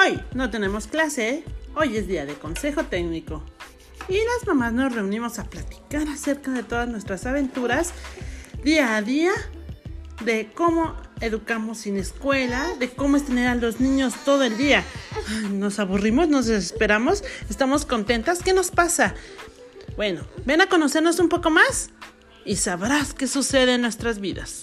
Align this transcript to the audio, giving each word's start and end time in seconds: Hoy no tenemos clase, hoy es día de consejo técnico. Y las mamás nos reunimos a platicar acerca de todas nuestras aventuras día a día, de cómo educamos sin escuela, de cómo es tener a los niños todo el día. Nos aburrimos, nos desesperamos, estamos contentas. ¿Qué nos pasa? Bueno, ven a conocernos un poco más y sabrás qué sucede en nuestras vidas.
Hoy 0.00 0.20
no 0.32 0.48
tenemos 0.48 0.86
clase, 0.86 1.42
hoy 1.74 1.96
es 1.96 2.06
día 2.06 2.24
de 2.24 2.34
consejo 2.34 2.84
técnico. 2.84 3.42
Y 4.08 4.14
las 4.14 4.46
mamás 4.46 4.72
nos 4.72 4.94
reunimos 4.94 5.40
a 5.40 5.50
platicar 5.50 6.06
acerca 6.06 6.52
de 6.52 6.62
todas 6.62 6.88
nuestras 6.88 7.26
aventuras 7.26 7.92
día 8.62 8.94
a 8.94 9.02
día, 9.02 9.32
de 10.24 10.52
cómo 10.54 10.94
educamos 11.20 11.78
sin 11.78 11.96
escuela, 11.96 12.76
de 12.78 12.90
cómo 12.90 13.16
es 13.16 13.26
tener 13.26 13.48
a 13.48 13.56
los 13.56 13.80
niños 13.80 14.14
todo 14.24 14.44
el 14.44 14.56
día. 14.56 14.84
Nos 15.50 15.80
aburrimos, 15.80 16.28
nos 16.28 16.46
desesperamos, 16.46 17.24
estamos 17.50 17.84
contentas. 17.84 18.40
¿Qué 18.40 18.52
nos 18.52 18.70
pasa? 18.70 19.16
Bueno, 19.96 20.22
ven 20.44 20.60
a 20.60 20.68
conocernos 20.68 21.18
un 21.18 21.28
poco 21.28 21.50
más 21.50 21.90
y 22.44 22.54
sabrás 22.54 23.14
qué 23.14 23.26
sucede 23.26 23.74
en 23.74 23.82
nuestras 23.82 24.20
vidas. 24.20 24.62